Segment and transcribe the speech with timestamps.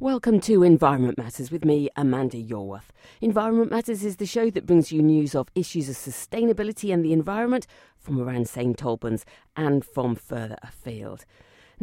[0.00, 2.90] Welcome to Environment Matters with me, Amanda Yorwerth.
[3.20, 7.12] Environment Matters is the show that brings you news of issues of sustainability and the
[7.12, 9.24] environment from around St Albans
[9.56, 11.24] and from further afield.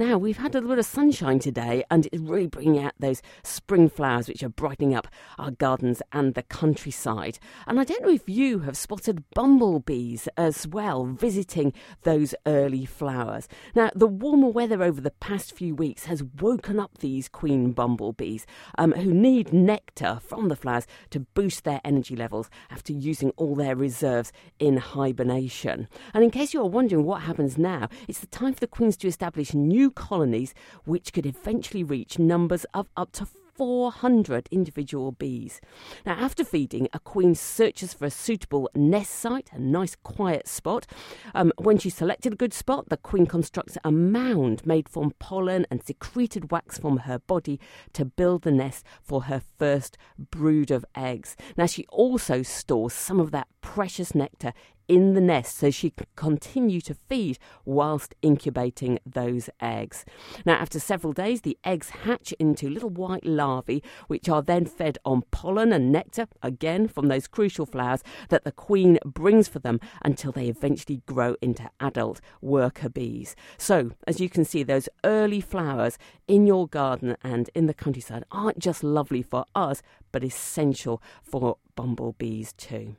[0.02, 3.22] Now, we've had a little bit of sunshine today, and it's really bringing out those
[3.44, 5.08] spring flowers which are brightening up
[5.38, 7.38] our gardens and the countryside.
[7.68, 11.72] And I don't know if you have spotted bumblebees as well visiting
[12.02, 13.48] those early flowers.
[13.76, 18.48] Now, the warmer weather over the past few weeks has woken up these queen bumblebees
[18.80, 23.54] um, who need nectar from the flowers to boost their energy levels after using all
[23.54, 25.88] their reserves in hibernation.
[26.16, 29.08] And in case you're wondering what happens now, it's the time for the queens to
[29.08, 30.54] establish new colonies
[30.86, 33.28] which could eventually reach numbers of up to
[33.62, 35.62] 400 individual bees.
[36.04, 40.88] Now, after feeding, a queen searches for a suitable nest site, a nice quiet spot.
[41.36, 45.68] Um, when she's selected a good spot, the queen constructs a mound made from pollen
[45.70, 47.60] and secreted wax from her body
[47.94, 51.36] to build the nest for her first brood of eggs.
[51.56, 54.54] Now, she also stores some of that precious nectar
[54.92, 60.04] in the nest so she can continue to feed whilst incubating those eggs.
[60.46, 64.98] Now, after several days, the eggs hatch into little white larvae, which are then fed
[65.06, 69.80] on pollen and nectar, again from those crucial flowers that the queen brings for them
[70.04, 73.34] until they eventually grow into adult worker bees.
[73.58, 78.26] So, as you can see, those early flowers in your garden and in the countryside
[78.30, 82.98] aren't just lovely for us, but essential for bumblebees too.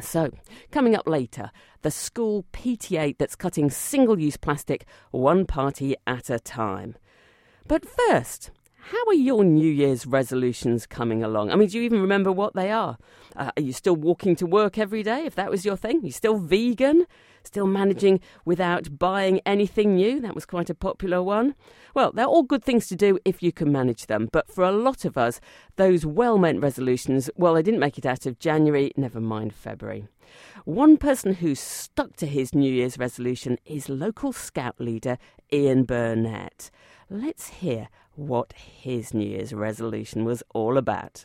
[0.00, 0.30] So,
[0.70, 1.50] coming up later,
[1.82, 6.96] the school PTA that's cutting single use plastic one party at a time.
[7.66, 11.50] But first, how are your New Year's resolutions coming along?
[11.50, 12.98] I mean, do you even remember what they are?
[13.36, 15.98] Uh, are you still walking to work every day if that was your thing?
[15.98, 17.06] Are you still vegan?
[17.42, 20.20] Still managing without buying anything new?
[20.20, 21.54] That was quite a popular one.
[21.94, 24.28] Well, they're all good things to do if you can manage them.
[24.30, 25.40] But for a lot of us,
[25.76, 30.06] those well meant resolutions, well, they didn't make it out of January, never mind February.
[30.64, 35.18] One person who stuck to his New Year's resolution is local scout leader
[35.52, 36.70] Ian Burnett.
[37.08, 41.24] Let's hear what his New Year's resolution was all about.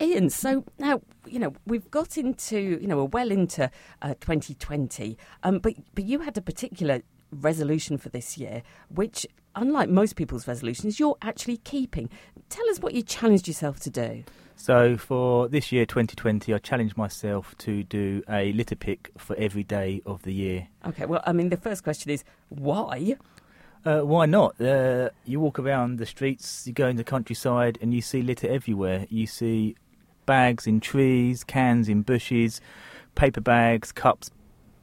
[0.00, 3.70] Ian, so now you know we've got into you know we're well into
[4.02, 7.02] uh, 2020, um, but but you had a particular
[7.32, 12.10] resolution for this year, which unlike most people's resolutions, you're actually keeping.
[12.50, 14.24] Tell us what you challenged yourself to do.
[14.54, 19.64] So for this year, 2020, I challenged myself to do a litter pick for every
[19.64, 20.68] day of the year.
[20.86, 23.16] Okay, well, I mean, the first question is why?
[23.84, 24.60] Uh, why not?
[24.60, 28.48] Uh, you walk around the streets, you go in the countryside, and you see litter
[28.48, 29.06] everywhere.
[29.10, 29.76] You see
[30.26, 32.60] bags in trees, cans in bushes,
[33.14, 34.30] paper bags, cups,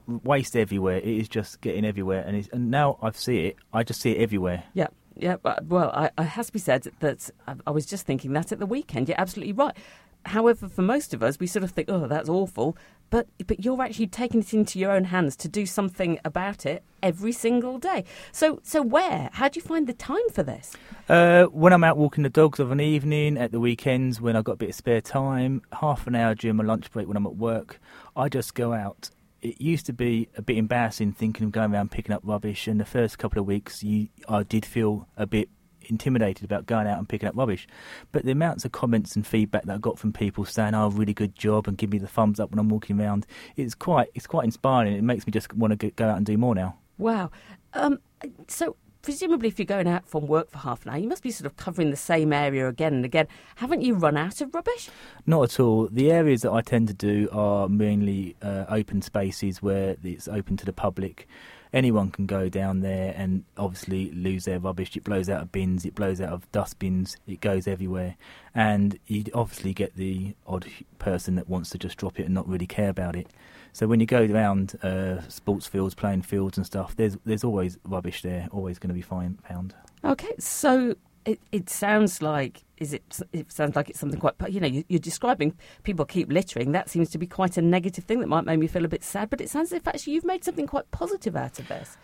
[0.07, 0.97] waste everywhere.
[0.97, 3.57] It is just getting everywhere, and, and now I see it.
[3.71, 4.63] I just see it everywhere.
[4.73, 4.87] Yeah.
[5.15, 7.29] Yeah, well, I, it has to be said that
[7.67, 9.07] I was just thinking that at the weekend.
[9.07, 9.77] You're absolutely right.
[10.25, 12.78] However, for most of us, we sort of think, "Oh, that's awful,"
[13.09, 16.84] but but you're actually taking it into your own hands to do something about it
[17.01, 18.06] every single day.
[18.31, 19.29] So so where?
[19.34, 20.75] How do you find the time for this?
[21.09, 24.45] Uh, when I'm out walking the dogs of an evening, at the weekends when I've
[24.45, 27.28] got a bit of spare time, half an hour during my lunch break when I'm
[27.28, 27.79] at work,
[28.16, 29.09] I just go out.
[29.41, 32.79] It used to be a bit embarrassing thinking of going around picking up rubbish, and
[32.79, 35.50] the first couple of weeks, you, I did feel a bit
[35.89, 37.67] intimidated about going out and picking up rubbish.
[38.11, 41.13] But the amounts of comments and feedback that I got from people saying, "Oh, really
[41.13, 44.27] good job," and give me the thumbs up when I'm walking around, it's quite it's
[44.27, 44.93] quite inspiring.
[44.93, 46.77] It makes me just want to go out and do more now.
[46.97, 47.31] Wow.
[47.73, 47.99] Um,
[48.47, 51.29] so presumably if you're going out from work for half an hour, you must be
[51.29, 53.27] sort of covering the same area again and again.
[53.55, 54.89] Haven't you run out of rubbish?
[55.27, 55.88] Not at all.
[55.91, 60.57] The areas that I tend to do are mainly uh, open spaces where it's open
[60.57, 61.27] to the public
[61.73, 64.95] anyone can go down there and obviously lose their rubbish.
[64.95, 68.16] It blows out of bins, it blows out of dustbins, it goes everywhere.
[68.53, 70.67] And you obviously get the odd
[71.00, 73.28] person that wants to just drop it and not really care about it.
[73.72, 77.79] So when you go around uh, sports fields, playing fields and stuff, there's there's always
[77.84, 79.73] rubbish there, always going to be fine, found.
[80.05, 80.95] Okay, so
[81.25, 84.84] it, it sounds like is it it sounds like it's something quite you know you,
[84.93, 86.72] are describing people keep littering.
[86.72, 89.03] That seems to be quite a negative thing that might make me feel a bit
[89.03, 91.97] sad but it sounds as if actually you've made something quite positive out of this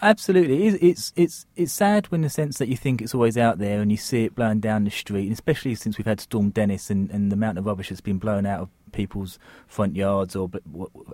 [0.00, 3.80] Absolutely, it's, it's it's sad in the sense that you think it's always out there
[3.80, 7.10] and you see it blowing down the street, especially since we've had Storm Dennis and,
[7.10, 10.50] and the amount of rubbish that's been blown out of people's front yards or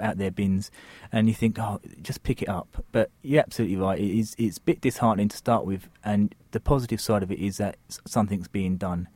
[0.03, 0.71] out their bins,
[1.11, 2.85] and you think, oh, just pick it up.
[2.93, 3.99] But you're absolutely right.
[3.99, 7.39] It is it's a bit disheartening to start with, and the positive side of it
[7.39, 7.77] is that
[8.07, 9.09] something's being done.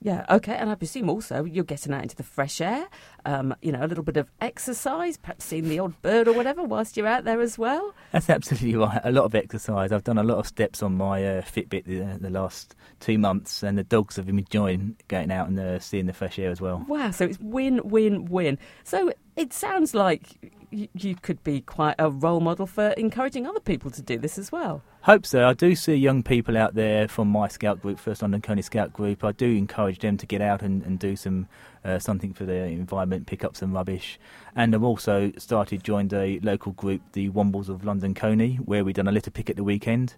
[0.00, 2.88] Yeah, okay, and I presume also you're getting out into the fresh air,
[3.24, 6.62] um, you know, a little bit of exercise, perhaps seeing the odd bird or whatever
[6.62, 7.94] whilst you're out there as well.
[8.12, 9.00] That's absolutely right.
[9.02, 9.92] A lot of exercise.
[9.92, 13.62] I've done a lot of steps on my uh, Fitbit the, the, last two months,
[13.62, 16.60] and the dogs have been enjoying getting out and uh, seeing the fresh air as
[16.60, 16.84] well.
[16.86, 18.58] Wow, so it's win, win, win.
[18.82, 23.90] So it sounds like you could be quite a role model for encouraging other people
[23.92, 24.82] to do this as well.
[25.02, 25.46] Hope so.
[25.46, 28.92] I do see young people out there from my scout group, First London Colney Scout
[28.92, 29.22] Group.
[29.22, 31.46] I do encourage them to get out and, and do some
[31.84, 34.18] uh, something for the environment, pick up some rubbish.
[34.56, 38.94] And I've also started joined a local group, the Wombles of London Colney, where we've
[38.94, 40.16] done a litter pick at the weekend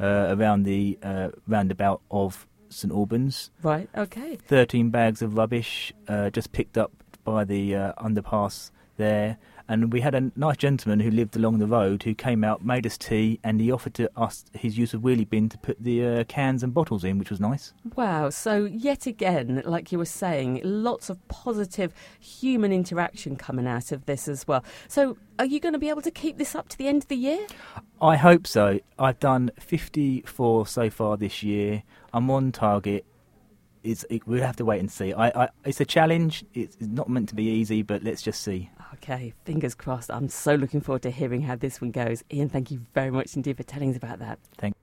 [0.00, 3.50] uh, around the uh, roundabout of St Albans.
[3.62, 3.88] Right.
[3.94, 4.36] Okay.
[4.36, 6.90] Thirteen bags of rubbish uh, just picked up
[7.24, 9.38] by the uh, underpass there
[9.68, 12.86] and we had a nice gentleman who lived along the road who came out, made
[12.86, 16.04] us tea, and he offered to us his use of wheelie bin to put the
[16.04, 17.72] uh, cans and bottles in, which was nice.
[17.96, 18.30] Wow!
[18.30, 24.06] So yet again, like you were saying, lots of positive human interaction coming out of
[24.06, 24.64] this as well.
[24.88, 27.08] So are you going to be able to keep this up to the end of
[27.08, 27.46] the year?
[28.00, 28.80] I hope so.
[28.98, 31.82] I've done 54 so far this year.
[32.12, 33.06] I'm on target
[33.82, 35.12] it's it, we'll have to wait and see.
[35.12, 36.44] I, I, it's a challenge.
[36.54, 38.70] It's, it's not meant to be easy, but let's just see.
[38.94, 40.10] Okay, fingers crossed.
[40.10, 42.22] I'm so looking forward to hearing how this one goes.
[42.32, 44.38] Ian, thank you very much indeed for telling us about that.
[44.58, 44.74] Thank.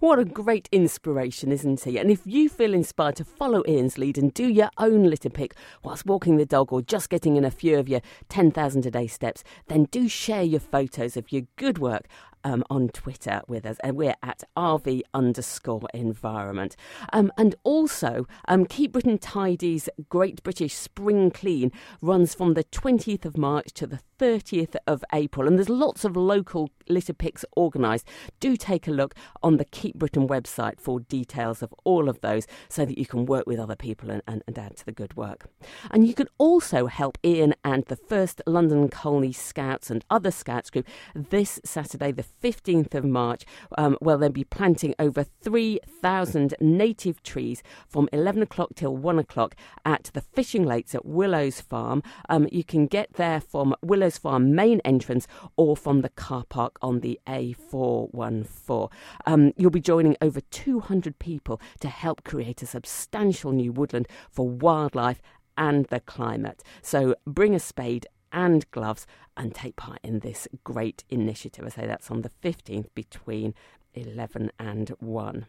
[0.00, 1.98] What a great inspiration, isn't he?
[1.98, 5.56] And if you feel inspired to follow Ian's lead and do your own litter pick
[5.82, 9.08] whilst walking the dog or just getting in a few of your 10,000 a day
[9.08, 12.06] steps, then do share your photos of your good work
[12.44, 16.76] um, on Twitter with us, and we're at RV underscore environment.
[17.12, 23.24] Um, and also, um, Keep Britain Tidy's Great British Spring Clean runs from the 20th
[23.24, 28.06] of March to the 30th of April, and there's lots of local litter picks organised.
[28.40, 32.46] Do take a look on the Keep Britain website for details of all of those
[32.68, 35.16] so that you can work with other people and, and, and add to the good
[35.16, 35.46] work.
[35.90, 40.70] And you can also help Ian and the First London Colney Scouts and other Scouts
[40.70, 43.44] group this Saturday, the 15th of March.
[43.76, 49.54] Um, well, they'll be planting over 3,000 native trees from 11 o'clock till 1 o'clock
[49.84, 52.02] at the fishing lakes at Willows Farm.
[52.28, 55.26] Um, you can get there from Willows Farm main entrance
[55.56, 58.90] or from the car park on the A414.
[59.26, 64.48] Um, you'll be joining over 200 people to help create a substantial new woodland for
[64.48, 65.20] wildlife
[65.56, 66.62] and the climate.
[66.82, 71.64] So bring a spade and gloves and take part in this great initiative.
[71.64, 73.54] I say that's on the 15th between
[73.94, 75.46] 11 and 1.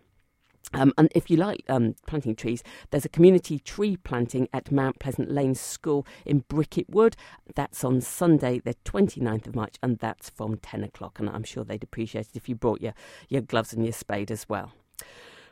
[0.71, 2.61] Um, and if you like um, planting trees,
[2.91, 7.15] there's a community tree planting at Mount Pleasant Lane School in Bricket Wood.
[7.55, 11.19] That's on Sunday, the 29th of March, and that's from 10 o'clock.
[11.19, 12.93] And I'm sure they'd appreciate it if you brought your,
[13.29, 14.73] your gloves and your spade as well.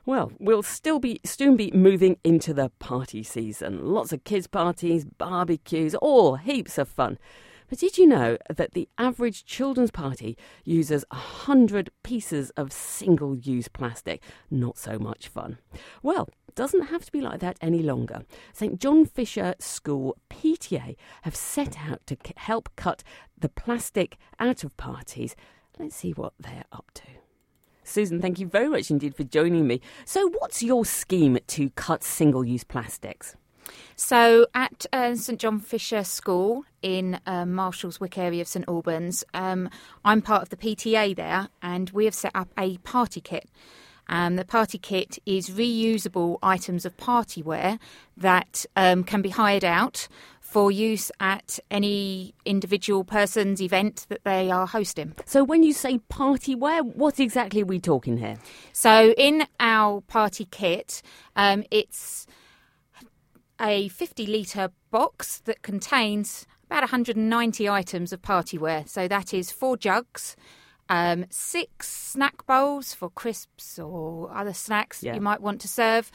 [0.07, 3.85] Well, we'll still be soon be moving into the party season.
[3.85, 7.19] Lots of kids' parties, barbecues, all heaps of fun.
[7.67, 13.67] But did you know that the average children's party uses 100 pieces of single use
[13.67, 14.23] plastic?
[14.49, 15.57] Not so much fun.
[16.01, 18.21] Well, doesn't have to be like that any longer.
[18.53, 23.03] St John Fisher School PTA have set out to help cut
[23.37, 25.35] the plastic out of parties.
[25.77, 27.26] Let's see what they're up to.
[27.87, 29.79] Susan, thank you very much indeed for joining me.
[30.05, 33.35] So, what's your scheme to cut single use plastics?
[33.95, 39.69] So, at uh, St John Fisher School in um, Marshalswick area of St Albans, um,
[40.03, 43.49] I'm part of the PTA there, and we have set up a party kit.
[44.09, 47.79] Um, the party kit is reusable items of party wear
[48.15, 50.07] that um, can be hired out
[50.47, 55.13] for use at any individual person's event that they are hosting.
[55.25, 58.37] So, when you say party wear, what exactly are we talking here?
[58.71, 61.01] So, in our party kit,
[61.35, 62.27] um, it's
[63.59, 68.85] a 50 litre box that contains about 190 items of party wear.
[68.87, 70.37] So, that is four jugs.
[70.89, 75.11] Um, six snack bowls for crisps or other snacks yeah.
[75.11, 76.11] that you might want to serve,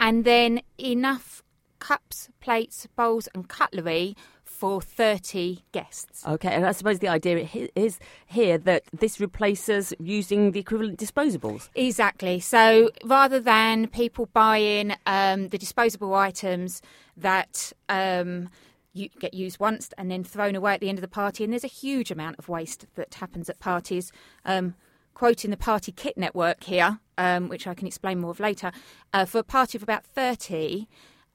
[0.00, 1.42] and then enough
[1.78, 6.24] cups, plates, bowls, and cutlery for 30 guests.
[6.26, 11.68] Okay, and I suppose the idea is here that this replaces using the equivalent disposables.
[11.74, 12.40] Exactly.
[12.40, 16.80] So rather than people buying um, the disposable items
[17.16, 18.48] that um,
[18.94, 21.64] get used once and then thrown away at the end of the party, and there's
[21.64, 24.12] a huge amount of waste that happens at parties.
[24.44, 24.74] Um,
[25.14, 28.72] quoting the Party Kit Network here, um, which I can explain more of later,
[29.12, 30.88] uh, for a party of about 30,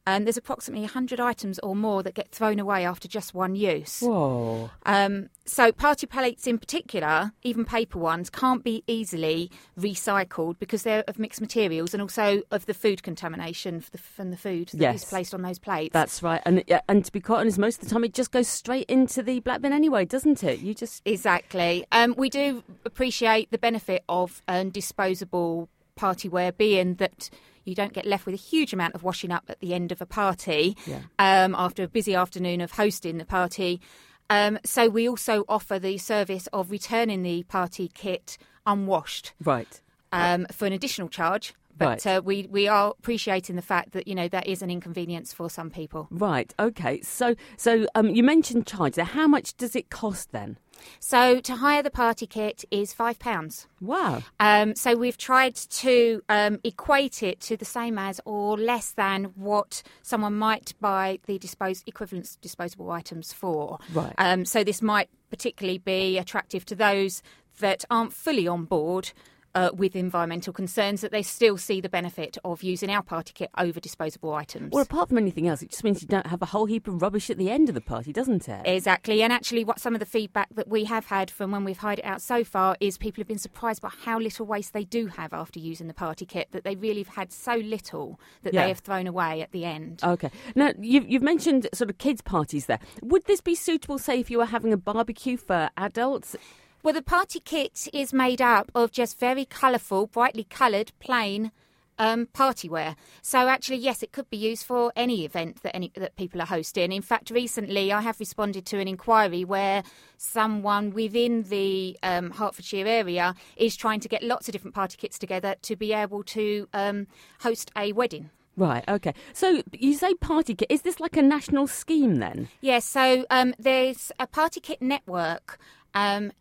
[0.10, 4.00] um, there's approximately 100 items or more that get thrown away after just one use.
[4.00, 4.72] Whoa.
[4.86, 11.04] Um, so party plates in particular, even paper ones, can't be easily recycled because they're
[11.08, 15.04] of mixed materials and also of the food contamination the, from the food that yes.
[15.04, 15.94] is placed on those plates.
[15.94, 16.42] That's right.
[16.44, 19.22] And and to be quite honest, most of the time it just goes straight into
[19.22, 20.60] the black bin anyway, doesn't it?
[20.60, 21.86] You just exactly.
[21.92, 27.30] Um, we do appreciate the benefit of um, disposable party wear, being that
[27.66, 30.01] you don't get left with a huge amount of washing up at the end of
[30.01, 31.01] a party yeah.
[31.20, 33.82] um, after a busy afternoon of hosting the party.
[34.30, 40.46] Um, so we also offer the service of returning the party kit unwashed, right, um,
[40.51, 41.54] for an additional charge.
[41.75, 42.08] But right.
[42.08, 45.50] uh, we we are appreciating the fact that you know that is an inconvenience for
[45.50, 46.08] some people.
[46.12, 46.54] Right.
[46.60, 47.01] Okay.
[47.01, 48.96] So so um, you mentioned charge.
[48.96, 49.06] There.
[49.06, 50.58] How much does it cost then?
[51.00, 53.67] So to hire the party kit is five pounds.
[53.81, 54.24] Wow.
[54.39, 59.25] Um, so we've tried to um, equate it to the same as or less than
[59.36, 63.79] what someone might buy the dispose equivalent disposable items for.
[63.93, 64.13] Right.
[64.17, 67.21] Um, so this might particularly be attractive to those
[67.59, 69.12] that aren't fully on board
[69.56, 73.50] uh, with environmental concerns that they still see the benefit of using our party kit
[73.58, 74.72] over disposable items.
[74.72, 77.01] Well, apart from anything else, it just means you don't have a whole heap of
[77.01, 78.62] rubbish at the end of the party, doesn't it?
[78.65, 79.22] Exactly.
[79.24, 82.00] And actually, what some of the feedback that we have had from when we've hired
[82.00, 85.08] it out so far is people have been surprised by how little waste they do
[85.08, 88.63] have after using the party kit, that they really have had so little that Yeah.
[88.63, 90.01] they have thrown away at the end.
[90.03, 90.29] Okay.
[90.56, 92.79] Now, you've, you've mentioned sort of kids' parties there.
[93.01, 96.36] Would this be suitable, say, if you were having a barbecue for adults?
[96.81, 101.51] Well, the party kit is made up of just very colourful, brightly coloured, plain
[101.98, 102.95] um, party wear.
[103.21, 106.45] So actually, yes, it could be used for any event that any that people are
[106.45, 106.93] hosting.
[106.93, 109.83] In fact, recently I have responded to an inquiry where
[110.17, 115.19] someone within the um, Hertfordshire area is trying to get lots of different party kits
[115.19, 117.07] together to be able to um,
[117.41, 118.29] host a wedding.
[118.55, 119.13] Right, okay.
[119.33, 120.71] So you say party kit.
[120.71, 122.48] Is this like a national scheme then?
[122.62, 125.59] Yes, so um, there's a party kit network.
[125.93, 126.31] Um,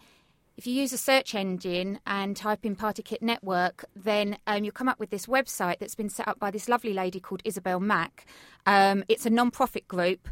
[0.58, 4.72] if you use a search engine and type in Party Kit Network, then um, you'll
[4.72, 7.78] come up with this website that's been set up by this lovely lady called Isabel
[7.78, 8.26] Mack.
[8.66, 10.28] Um, it's a non profit group.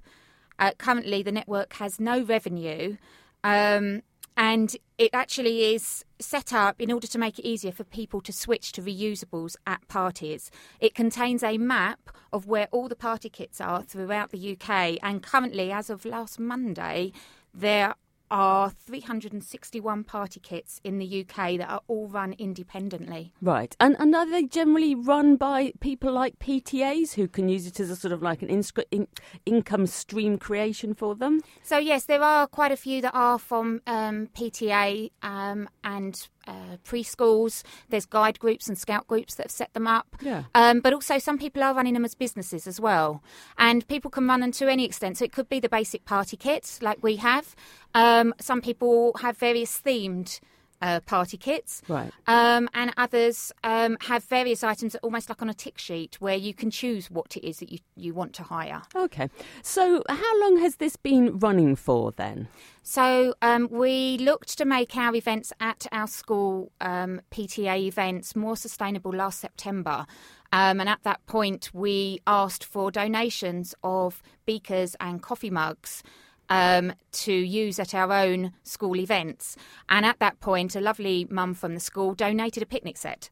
[0.59, 2.97] Uh, currently, the network has no revenue.
[3.45, 4.03] Um,
[4.37, 8.33] and it actually is set up in order to make it easier for people to
[8.33, 10.51] switch to reusables at parties.
[10.81, 15.23] It contains a map of where all the party kits are throughout the UK, and
[15.23, 17.13] currently, as of last Monday,
[17.55, 17.95] there
[18.31, 23.33] are 361 party kits in the UK that are all run independently.
[23.41, 23.77] Right.
[23.81, 27.91] And, and are they generally run by people like PTAs who can use it as
[27.91, 29.09] a sort of like an inscri- in-
[29.45, 31.41] income stream creation for them?
[31.63, 36.77] So, yes, there are quite a few that are from um, PTA um, and uh,
[36.85, 37.63] preschools.
[37.89, 40.17] There's guide groups and scout groups that have set them up.
[40.21, 40.45] Yeah.
[40.55, 43.23] Um, but also, some people are running them as businesses as well.
[43.59, 45.19] And people can run them to any extent.
[45.19, 47.55] So, it could be the basic party kits like we have.
[47.95, 50.41] Um, some people have various themed.
[50.83, 52.13] Uh, party kits, Right.
[52.27, 56.21] Um, and others um, have various items that are almost like on a tick sheet
[56.21, 58.83] where you can choose what it is that you, you want to hire.
[58.95, 59.31] Okay.
[59.63, 62.49] So how long has this been running for then?
[62.83, 68.57] So um, we looked to make our events at our school um, PTA events more
[68.57, 70.07] sustainable last September.
[70.53, 76.03] Um, and at that point, we asked for donations of beakers and coffee mugs.
[76.49, 79.57] Um, to use at our own school events.
[79.89, 83.31] And at that point, a lovely mum from the school donated a picnic set.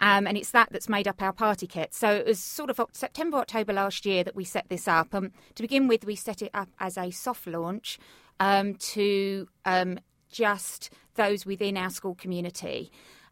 [0.00, 1.94] Um, and it's that that's made up our party kit.
[1.94, 5.14] So it was sort of September, October last year that we set this up.
[5.14, 7.98] Um, to begin with, we set it up as a soft launch
[8.40, 9.98] um, to um,
[10.30, 12.90] just those within our school community.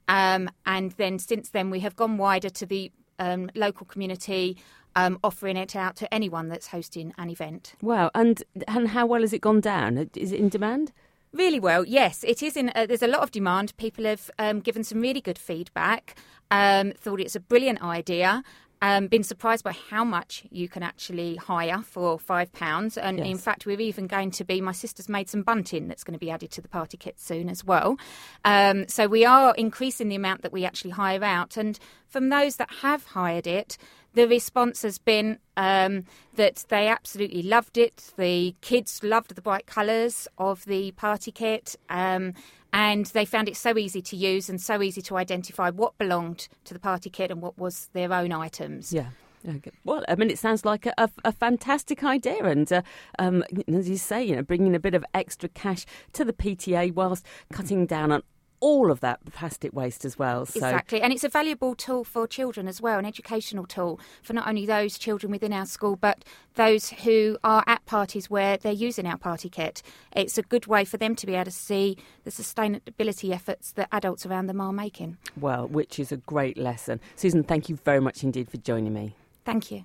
[0.09, 4.57] Um, and then since then, we have gone wider to the um, local community,
[4.97, 7.75] um, offering it out to anyone that's hosting an event.
[7.83, 8.11] Wow.
[8.15, 9.99] And and how well has it gone down?
[10.17, 10.93] Is it in demand?
[11.33, 12.25] Really well, yes.
[12.25, 12.73] It is in.
[12.75, 13.77] Uh, there's a lot of demand.
[13.77, 16.17] People have um, given some really good feedback.
[16.51, 18.43] Um, thought it's a brilliant idea.
[18.83, 23.27] Um, been surprised by how much you can actually hire for five pounds, and Yes.
[23.29, 24.61] in fact, we're even going to be.
[24.63, 27.51] My sister's made some bunting that's going to be added to the party kit soon
[27.51, 27.99] as well.
[28.45, 31.79] Um, so we are increasing the amount that we actually hire out, and
[32.09, 33.77] from those that have hired it,
[34.15, 38.13] the response has been um, that they absolutely loved it.
[38.17, 41.77] The kids loved the bright colours of the party kit.
[41.89, 42.35] Um,
[42.73, 46.49] and they found it so easy to use and so easy to identify what belonged
[46.65, 48.93] to the party kit and what was their own items.
[48.93, 49.09] Yeah.
[49.49, 49.71] Okay.
[49.85, 52.83] Well, I mean, it sounds like a, a, a fantastic idea, and uh,
[53.19, 56.93] um, as you say, you know, bringing a bit of extra cash to the PTA
[56.93, 58.23] whilst cutting down on
[58.61, 60.47] all of that plastic waste as well.
[60.47, 60.59] So.
[60.59, 64.47] Exactly, and it's a valuable tool for children as well, an educational tool for not
[64.47, 66.25] only those children within our school, but
[66.55, 69.83] those who are at parties where they're using our party kit.
[70.15, 73.89] It's a good way for them to be able to see the sustainability efforts that
[73.93, 75.17] adults around them are making.
[75.39, 77.01] Well, which is a great lesson.
[77.17, 79.15] Susan, thank you very much indeed for joining me.
[79.45, 79.85] Thank you.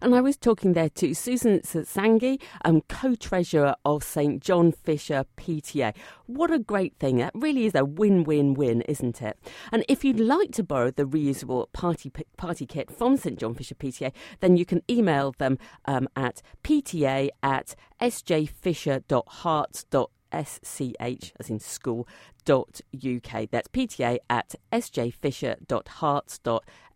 [0.00, 5.94] And I was talking there to Susan Satsangi, um, co-treasurer of St John Fisher PTA.
[6.26, 7.18] What a great thing!
[7.18, 9.38] That really is a win-win-win, isn't it?
[9.70, 13.74] And if you'd like to borrow the reusable party party kit from St John Fisher
[13.74, 22.08] PTA, then you can email them um, at pta at sjfisher.herts.sch as in school
[22.44, 23.50] dot uk.
[23.50, 24.54] That's pta at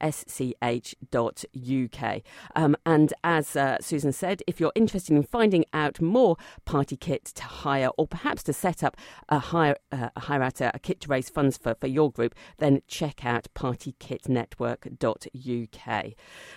[0.00, 2.22] sjfisher.herts.sch.uk.
[2.54, 7.24] Um, and as uh, Susan said, if you're interested in finding out more party kit
[7.26, 8.96] to hire or perhaps to set up
[9.28, 12.82] a hire, uh, out a, a, kit to raise funds for, for your group, then
[12.86, 16.04] check out partykitnetwork.uk.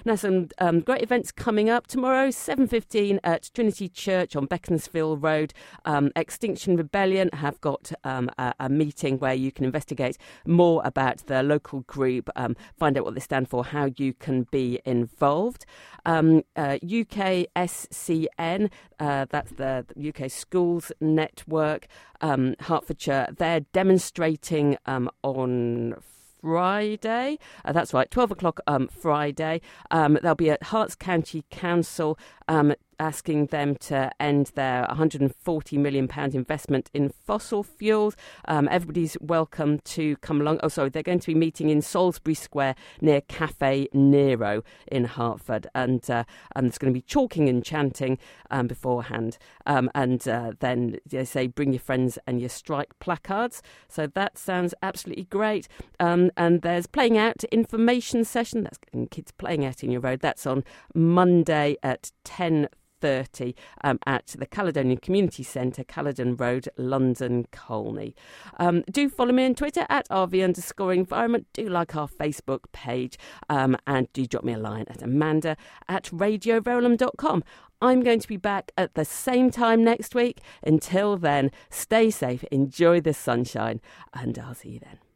[0.06, 5.54] Now, some um, great events coming up tomorrow, 7.15 at Trinity Church on Beaconsfield Road.
[5.86, 11.26] Um, Extinction Rebellion have got um, a, a meeting where you can investigate more about
[11.28, 15.64] the local group, um, find out what they stand for, how you can be involved.
[16.04, 21.86] Um, uh, UKSCN, uh, that's the UK Schools Network,
[22.22, 25.94] um, Hertfordshire, they're demonstrating um, on
[26.42, 27.38] Friday.
[27.64, 29.62] Uh, that's right, 12 o'clock um, Friday.
[29.92, 32.18] Um, they'll be at Herts County Council
[32.48, 38.16] um, asking them to end their 140 million pound investment in fossil fuels.
[38.46, 40.60] Um, everybody's welcome to come along.
[40.64, 45.68] Oh, sorry, they're going to be meeting in Salisbury Square near Caffè Nero in Hertford,
[45.74, 46.24] and uh,
[46.56, 48.18] and there's going to be chalking and chanting
[48.52, 53.62] um, beforehand, um, and uh, then they say bring your friends and your strike placards.
[53.88, 55.68] So that sounds absolutely great.
[56.00, 58.64] Um, and there's playing out information session.
[58.64, 58.80] That's
[59.12, 60.20] kids playing out in your road.
[60.22, 60.64] That's on
[60.94, 62.68] Monday at 10
[63.02, 68.16] 30 um, at the Caledonian Community Centre, Caledon Road, London, Colney.
[68.58, 71.48] Um, do follow me on Twitter at RV underscore environment.
[71.54, 73.18] Do like our Facebook page
[73.50, 77.44] um, and do drop me a line at amanda at radioverulam.com.
[77.82, 80.42] I'm going to be back at the same time next week.
[80.64, 83.80] Until then, stay safe, enjoy the sunshine,
[84.14, 85.09] and I'll see you then.